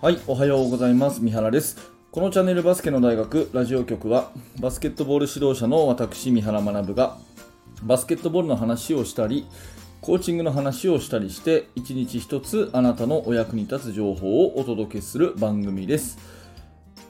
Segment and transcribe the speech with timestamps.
[0.00, 1.20] はい、おはようございます。
[1.20, 1.90] 三原です。
[2.12, 4.30] このチャンネルバスケの大学ラジオ局は、
[4.60, 7.16] バスケットボール指導者の私、三原学が、
[7.82, 9.48] バスケットボールの話をしたり、
[10.00, 16.16] コーチングの話をしたりして、一日一つあなたのお役に立つ情報をお届けする番組です。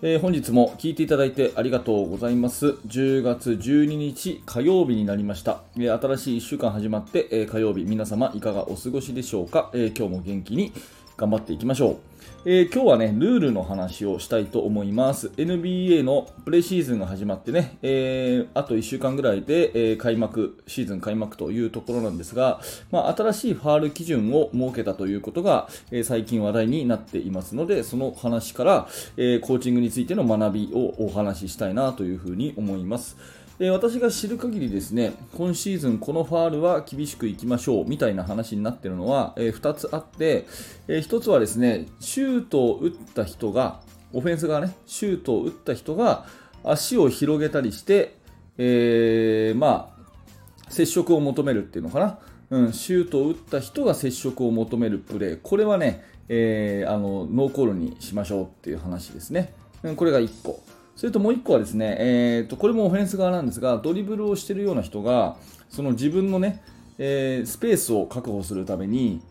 [0.00, 2.68] えー本日も聞いていただいてありがとうございます。
[2.86, 5.60] 10月12日火曜日になりました。
[5.76, 10.72] えー新しい1週間始まって、えー火曜日皆様いかがお過ごしでしょうか、えー今日も元気に
[11.18, 11.96] 頑張っていきましょう。
[12.44, 15.32] えー今日はね、ルールの話をしたいと思います。
[15.36, 22.60] NBA のプレシーズンが始まってね、えーあと1週間ぐらいで、えー開幕、シーズン開幕というところなんですが、
[22.92, 33.16] まあ、新しいファール基準を設けたということが、え最近話題になっていますので、その話から、えコーチングについての学びをお話ししたいなというふうに思います。
[33.60, 40.46] え私が知る限りですね、今シーズンこのファールは厳しくいきましょうみたいな話になっているのは、え2つあって、
[40.86, 43.80] え1つはですね、シュートを打った人が、
[44.12, 46.26] オフェンスがね、シュートを打った人が
[46.62, 48.14] 足を広げたりして、
[48.58, 52.18] えーまあ、接触を求めるっていうのかな、
[52.50, 59.52] うん、シュートを打った人が接触を求めるプレー、これはね、えーあのノーコールにしましょうっていう話ですね。
[59.82, 60.62] うんこれが1個。
[60.98, 65.36] それともう1個はですね、えー、とこれもオフェンス側なんですが、ドリブルをしているような人が、
[65.70, 66.60] その自分のね、
[66.98, 69.22] えースペースを確保するために、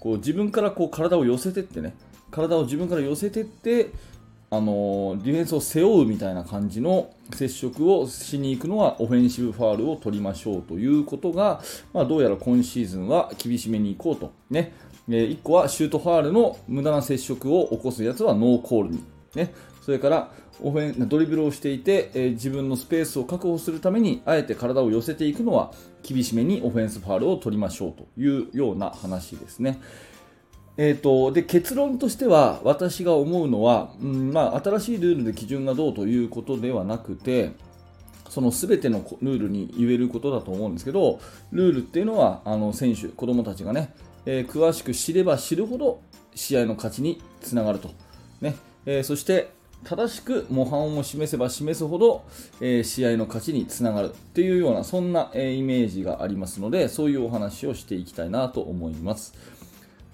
[0.00, 1.94] こう自分からこう体を寄せてってね、
[2.30, 3.88] 体を自分から寄せてって、
[4.50, 11.62] あのディフェンスを背負うみたいな感じの接触をしに行くのはオフェンシブファールを取りましょうということが、
[11.94, 14.74] まあ、どうやら今シーズンは厳しめに行こうと、ね。
[15.08, 19.02] え1個はシュートファールの無駄な接触を起こすやつはノーコールに、
[19.34, 20.30] ね、それから
[20.62, 29.80] オフェンドリブルをしていて、えー自分のスペースを確保するためにあえて体を寄せていくのは厳しめにオフェンスファールを取りましょうというような話ですね。
[30.76, 37.52] えー、とで結論としては私が思うのは、うんまあ、新しいルールで基準がどうということではなくて
[38.28, 41.20] その全てのルールに言えることだと思うんですけど
[41.52, 43.94] ルールっていうのはあの選手、子供たちがね、
[44.26, 46.00] えー詳しく知れば知るほど
[46.34, 47.90] 試合の勝ちにつながると、
[48.40, 49.52] ねえーそして
[49.84, 52.24] 正しく模範を示せば示すほど、
[52.60, 59.34] えー試合の勝ちにつながるっていうようなそんな、えーイメージがありますのでそういうお話をしていきたいなと思います。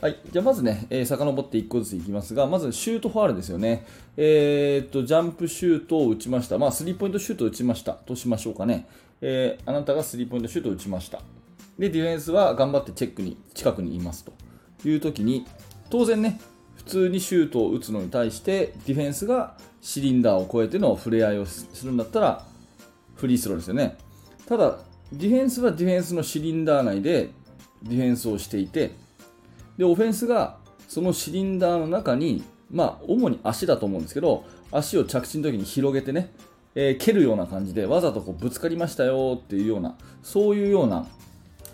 [0.01, 3.85] はい、じゃあまずね、えー、遡って1個ずついきますが、まずシュートファールですよね。
[4.17, 6.57] えーっと、ジャンプシュートを打ちました。
[6.57, 8.87] まあ、スリーポイントシュートを打ちましたとしましょうかね。
[9.21, 11.21] えーあなたがスリーポイントシュートを打ちました。
[11.79, 14.33] で、ディフェンスは頑張ってチェックに、近くにいますと
[14.89, 15.47] いう時に、
[15.91, 16.41] 当然ね、
[16.81, 22.47] 普通にシュートを打つのに対して、ディフェンスがシリンダーを越えての触れ合いをするんだったら、
[23.17, 23.99] フリースローですよね。
[24.47, 24.79] ただ、
[25.13, 27.31] ディフェンスはディフェンスのシリンダー内で
[27.83, 28.93] ディフェンスをしていて、
[29.77, 30.57] で、オフェンスが
[30.89, 36.33] そのシリンダーの中に、まあ、主に足だと思うんですけど、足を着地の時に広げてね、
[36.75, 41.07] えー蹴るような感じで、わざとこうぶつかりましたよっていうような、そういうような、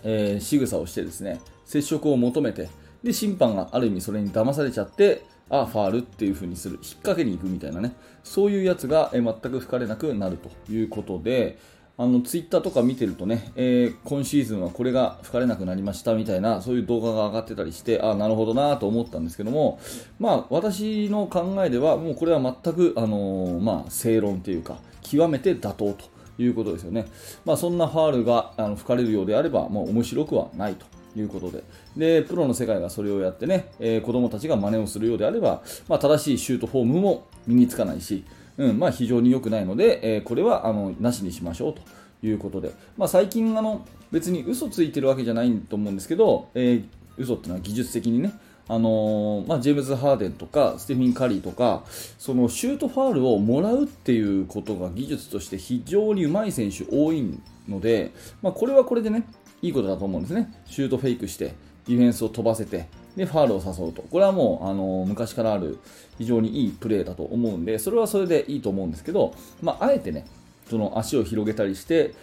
[0.03, 2.69] えー仕草をしてですね、接触を求めて、
[3.03, 7.93] で、審判がある意味それに騙されちゃって、あファールっていう風にする、引っ掛けに行くみたいなね、
[8.23, 11.57] そういうやつが、全く吹かれなくなるということで、
[11.99, 19.79] あのツイッターとか見てるとね、えー今シーズンはこれが吹かれなくなりましたみたいな、そういう動画が上がってたりして、あなるほどなと思ったんですけども、
[20.19, 26.05] まあ、私の考えでは、もうこれは全く、あのーまあ、正論というか、極めて妥当と
[26.37, 27.07] いうことですよね。
[27.45, 30.85] まあ、そんなファールがあの吹かれるようであれば、もう面白くはないと。
[31.19, 31.63] いうことで。
[31.95, 38.23] でプロの世界がそれをやってね、えー子供たちが真似をするようであれば、まあ、正しいシュートフォームも身につかないし、
[38.57, 41.81] うんまあ、非常に良くないので、えーこれはあのなしにしましょうと。
[42.23, 46.85] いうことで、まあ、最近あの別に嘘ついてるわけじゃないと思うんですけど、えー
[47.17, 48.31] 嘘っていうのは技術的にね
[48.69, 51.83] あのーまあ、ジェームズ・ハーデンとかステフィン・カリーとか
[52.17, 57.39] そのシュートファールをもらうっていうことが技術として非常に上手い選手多い
[57.69, 58.11] ので、
[58.41, 59.25] まあ、これはこれでね
[59.61, 60.53] いいことだと思うんですね。
[60.65, 61.53] シュートフェイクして
[61.87, 64.03] ディフェンスを飛ばせてでファールを誘うと。
[64.03, 65.79] これはもう、あの昔からある
[66.17, 70.25] 非常にいいプレーだと思うんでそれはそれでいいと思うんですけど、まあ、あえてね
[70.69, 72.13] その足を広げたりして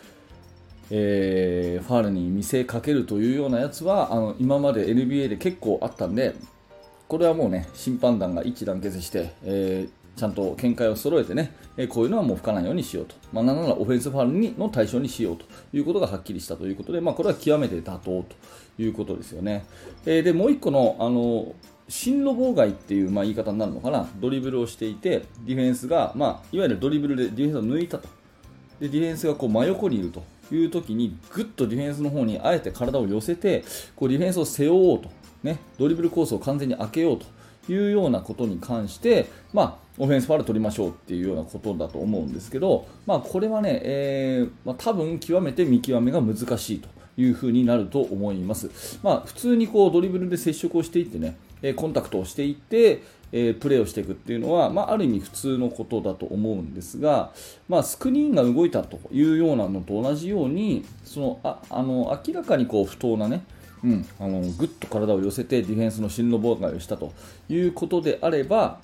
[0.90, 6.34] えーファールに見せかけるというようなやつはあの今まで NBA で結構あったんで
[7.08, 18.26] これはもうね審判団が一致団結して、えーちゃんと見解を揃えてね、えこういうのはもう吹かないようにしようと、まあ、なんならオフェンスファールにの対象にしようということがはっきりしたということで、まあ、これは極めて妥当と
[18.78, 19.66] いうことですよね。
[20.06, 21.54] えーでもう一個のあの
[21.86, 28.08] 進路妨害っていう、まあ、言い方になるのかな、ドリブルをしていて、ディフェンスが、まあ、いわゆるドリブルでディフェンスを抜いたと。
[28.80, 33.64] でディフェンスがこう真横にいるという時にぐっとディフェンスの方にあえて体を寄せて
[33.94, 35.10] こうディフェンスを背負おうと、
[35.42, 37.26] ね、ドリブルコースを完全に開けようと。
[37.68, 48.98] いうようなことに関して、まあ、オフェンスファール取りましょうっていうようなことだと思うんですけど、まあ、これはね、えーまあ、多分極めて見極めが難しいというふうになると思います。
[49.02, 51.36] まあ、普通にこうドリブルで接触をしていってね、
[51.76, 53.02] コンタクトをしていって、
[53.36, 57.32] え、プレーをしていくっていうのは、まあ、ある意味普通のことだと思うんですが、
[57.68, 63.44] まあ、スクリーンが動いたというようなのと同じようにそのああの明らかにこう不当なね
[63.84, 67.12] うん、あのぐっと体を寄せてディフェンスの進路妨害をしたと
[67.50, 68.80] いうことであれば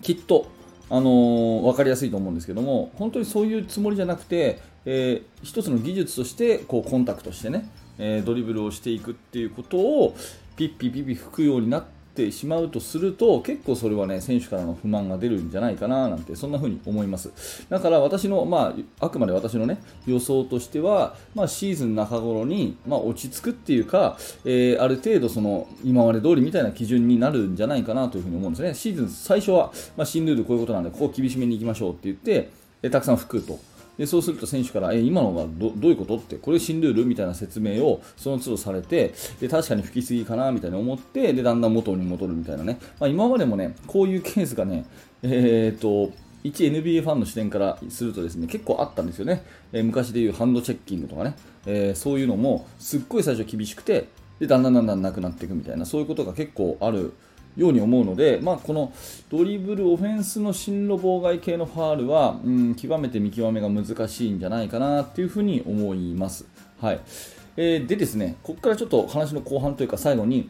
[0.00, 0.46] きっと、
[0.88, 7.68] あのー、分かりやすいと思うんですけども本当にそういうつもりじゃなくて、えー、一つの技術としてこうコンタクトしてね、
[7.98, 10.16] えー、ドリブルをしていくっていうことを
[10.56, 17.30] ピッピピピ吹くようになってってしまうとすると結構それはね選手からの不満が出るんじゃないかななんてそんな風に思います。
[17.68, 28.74] だから私のまああくまで私のね予想としてはまあ、シーズン中頃にまあ、落ち着くっていうか、えー、ある程度その今まで通りみたいな基準になるんじゃないかなという風に思うんですね。
[28.74, 32.50] シーズン最初はまあ、新ルールこういうことなんでここ厳しめにいきましょうって言って
[32.82, 33.58] えたくさん吹くと。
[33.98, 44.86] でそうすると選手からえ今のがどどういうことってこれ新ルールみたいな説明をその都度されてで確かに吹きすぎかなみたいに思ってでだんだん元に戻るみたいなね、まあ、今までもねこういうケースがね、
[45.22, 46.14] えー、っと
[46.44, 49.42] 一 NBA ファンの視点からするとですね結構あったんですよね、
[49.72, 51.34] えー、昔でいうハンドチェッキングとかね、
[51.66, 54.06] えー、そういうのもすっごい最初厳しくて
[54.38, 57.12] でだんだんだんだんなくなっていくみたいなそういうことが結構ある
[57.58, 58.92] ように思うので、まあ、この
[59.30, 66.46] ドリブル、オフェンスの進路妨害系のファールは、うん、極めて見極めが難しいんじゃないかなというふうに思います。
[66.80, 67.00] はい
[67.56, 70.48] えー、でですね、ここからちょっと話の後半というか最後に、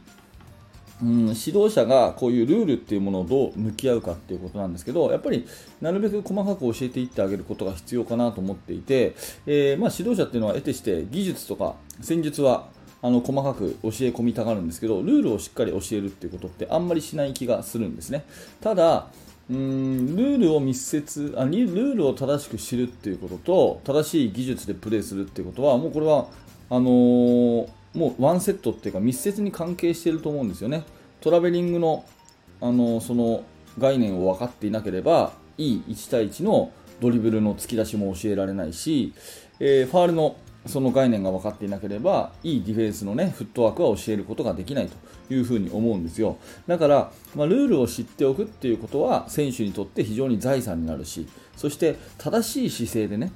[1.02, 5.46] うん、指導者がこういうルールっていうものをどう向き合うかっていうことなんですけどやっぱり
[5.80, 9.14] なるべく細かく教えていってあげることが必要かなと思っていて、
[9.46, 12.68] えー、まあ、指導者っていうのは得てして技術とか戦術は
[13.00, 18.24] あの細かく教え込みたがるんですけどルールをしっかり教えるっていうことってあんまりしない気がするんですね。
[18.60, 19.08] ただ
[19.50, 26.26] うんルールを密接あルールを正しく知るっていうことと正しい技術でプレーするっていうことはもうこれは
[26.70, 30.84] あのー、もうワンセットっていうか密接に関係していると思うんですよね。
[31.20, 32.04] トラベリングの、
[32.60, 33.42] あのー、その
[33.78, 39.14] 概念を分かっていなければいい1対1のドリブルの突き出しも教えられないし、
[39.60, 40.36] えー、ファールの
[40.68, 46.36] その概念が分かっていなければいいディフェンスの、ね、フットワークは教えることができないというふうに思うんですよ。
[46.66, 51.26] だから、まあ、ルールを知っておくっていうことは選手にとって非常に財産になるし
[51.56, 53.32] そして正しい姿勢でね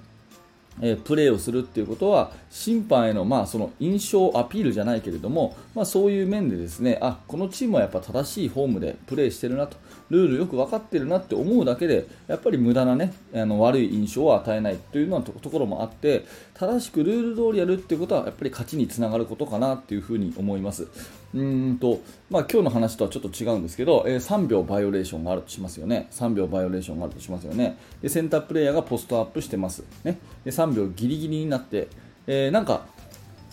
[0.80, 9.76] えプレーをするっていうことは審判への,、まあその印象アピールじゃないけれども、まあ、そういう面でですねあこのチームはやっぱ正しいフォームでプレーしてるなと
[10.10, 16.24] ルールよく分かってるなって思うだけでやっぱり無駄な、ね、あの悪い印象を与えないというようなところもあって
[16.54, 20.88] 正しくルール通りやるっていうことはやっぱり勝ちにつながることかなっていうふうに思います。
[21.34, 26.08] うんとまあ、今日の話とはちょっと違うんですけど、えー、3秒バイオレーションがあるとしますよね。
[26.10, 27.78] 3秒バイオレーションがあるとしますよね。
[28.02, 29.82] でセンタープレーヤーがポストアップしてます。
[30.04, 31.88] ね、で3秒ギリギリになって、
[32.26, 32.84] えー、なんか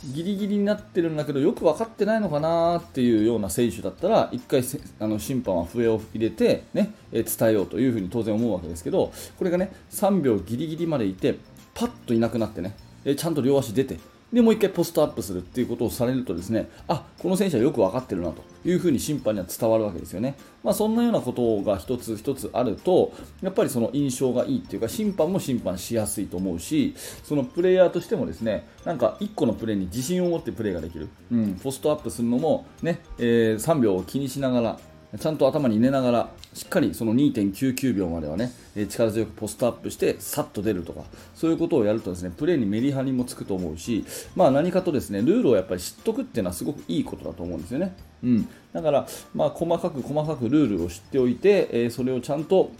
[0.05, 4.63] ギリギリになってるんだけどよく分かってないのかなっていうような選手だったら1回
[4.99, 11.37] あの審判は笛を入れて、ね、え伝えようというふうに当然思うわけですけどこれがね3秒ギリギリまでいて
[11.73, 12.75] パッといなくなってね
[13.17, 13.97] ちゃんと両足出て
[14.31, 34.79] でもう1回ポストアップするっていうことをされるとですねあこの選手はよく分かってるなというふうに審判には伝わるわけですよね、まあ、そんなようなことが一つ一つあるとやっぱりその印象がいいっていうか審判も審判しやすいと思うしそのプレイヤーとしてもですねなんか1個のプレーに自信を持ってプレーができる、うん、ポストアップするのもね、えー、3秒を気にしながら
[35.17, 41.01] ちゃんと頭に入れながらしっかりその2.99秒まではね力強くポストアップしてさっと出るとか
[41.33, 47.95] そういうことをやるとですねプレーにメリハリもつくと思うし、まあ、何かとですねルールをやっぱり知っとくっていうのはすごくいいことだと思うんですよね。
[48.21, 52.71] うん、だから、まあ、細かく細かくルールを知っておいて、え、それをちゃんと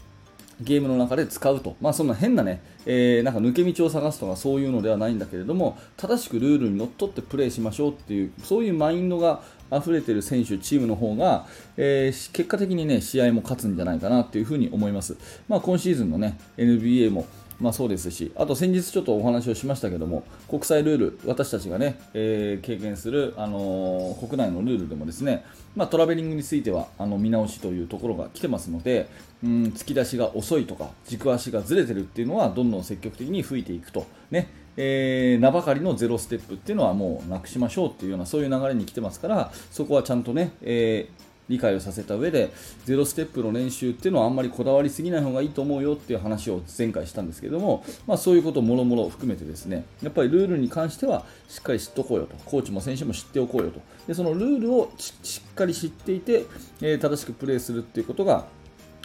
[0.60, 11.46] ゲームの中で使うと、まあ、そんな変なね、えー、なんか抜け道を探すとかそういうのではないんだけれども正しくルールにのっとってプレーしましょうっていうそういうマインドが溢れてる選手、チームの方が、
[11.76, 15.16] えー、結果的にね試合も勝つんじゃないかなというふに思います。
[15.48, 17.26] まあ、今シーズンのね NBA も
[17.60, 25.44] まあ、そうですし、あと先日ちょっとお話をしましたけども、国際ルール、私たちがね、えー、経験する、あのー、国内のルールでもですね、
[25.76, 29.08] まあ、トラベリングについてはあの見直しというところが来てますので、
[29.44, 34.48] うん、突き出しが遅いとか、軸足がずれてるっていうのは、どんどん積極的に吹いていくと、ね、
[34.82, 42.52] えー、名ばかりのゼロステップっていうのはもうなくしましょうっていうようなそういう流れに来てますからそこはちゃんとね、えー理解をさせた上で
[42.84, 53.80] ゼロステップの練習っていうのはあんまりこだわりすぎない方がいいと思うよっていう話を前回したんですけども、まあ、そういうこともろもろ含めてですねやっぱりルールに関してはしっかり知っておこうよとコーチも選手も知っておこうよと。
[54.06, 56.44] でそのルールをしっかり知っていて、
[56.80, 58.46] えー、正しくプレーするっていうことが、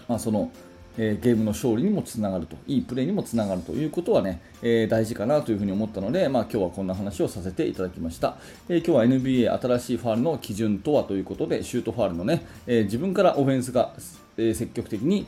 [0.08, 0.52] まあ、その
[0.98, 8.38] えゲームの勝利にもつながると、いいプレーにもつながるということはね、えー、大事かなというふに思ったので、まあ、今日はこんな話をさせていただきました。
[8.70, 13.94] えー、今日は NBA 新しいファールの基準とはということで、シュートファールのね、え、自分からオフェンスが、
[14.38, 15.26] え積極的に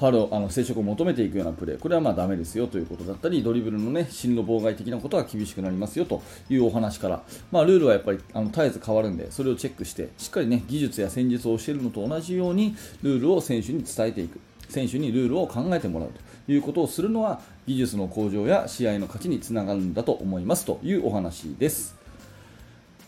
[0.00, 14.40] ファールをあの接触を求めていくようなプレー、これはまあダメですよということだったり、ドリブルの、ね、進路妨害的なことは厳しくなりますよというお話から、まあ、ルールはやっぱりあの絶えず変わるんで、それをチェックして、しっかり、ね、技術や戦術を教えるのと同じように、ルールを選手に伝えていく。
[14.70, 16.12] 選手にルールを考えてもらう
[16.46, 22.00] ということをするのは技術の向上や試合の勝ちにつながるんだと思いますというお話です。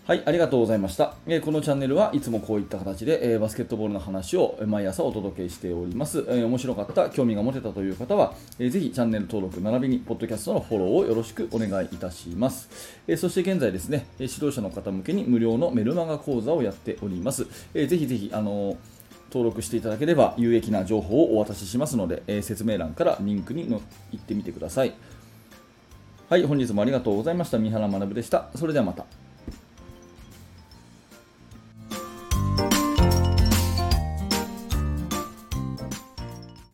[0.04, 1.14] はい、ありがとうございました。
[1.28, 6.26] えー、このチャンネルはいつもこういった形で、えー、バスケットボールの話を毎朝お届けしております。
[6.28, 12.69] えー、面白かった、興味が持てたという方は、えー、ぜひチャンネル登録並びにポッドキャストのフォローをよろしくお願いいたします。
[13.07, 17.47] えそして現在ですね、指導者の方向けに無料のメルマガ講座をやっております。
[17.73, 18.76] えぜひぜひあの
[19.33, 24.93] 登録していただければ有益な情報をお渡ししますので、えー、説明欄からリンクにの行ってみてください。
[26.29, 27.59] はい、本日もありがとうございました。
[27.59, 28.51] 三原学でした。
[28.55, 29.22] それではまた。